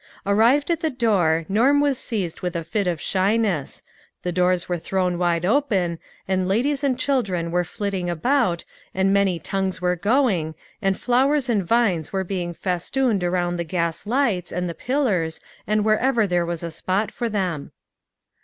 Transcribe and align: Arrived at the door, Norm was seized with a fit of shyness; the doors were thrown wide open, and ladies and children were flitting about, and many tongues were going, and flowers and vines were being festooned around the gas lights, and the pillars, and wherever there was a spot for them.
Arrived 0.25 0.71
at 0.71 0.79
the 0.79 0.89
door, 0.89 1.45
Norm 1.47 1.79
was 1.79 1.95
seized 1.95 2.41
with 2.41 2.55
a 2.55 2.63
fit 2.63 2.87
of 2.87 2.99
shyness; 2.99 3.83
the 4.23 4.31
doors 4.31 4.67
were 4.67 4.79
thrown 4.79 5.19
wide 5.19 5.45
open, 5.45 5.99
and 6.27 6.47
ladies 6.47 6.83
and 6.83 6.97
children 6.97 7.51
were 7.51 7.63
flitting 7.63 8.09
about, 8.09 8.65
and 8.95 9.13
many 9.13 9.37
tongues 9.37 9.79
were 9.79 9.95
going, 9.95 10.55
and 10.81 10.99
flowers 10.99 11.49
and 11.49 11.63
vines 11.67 12.11
were 12.11 12.23
being 12.23 12.51
festooned 12.51 13.23
around 13.23 13.57
the 13.57 13.63
gas 13.63 14.07
lights, 14.07 14.51
and 14.51 14.67
the 14.67 14.73
pillars, 14.73 15.39
and 15.67 15.85
wherever 15.85 16.25
there 16.25 16.47
was 16.47 16.63
a 16.63 16.71
spot 16.71 17.11
for 17.11 17.29
them. 17.29 17.71